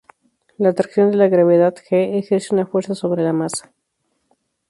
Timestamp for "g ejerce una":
1.75-2.65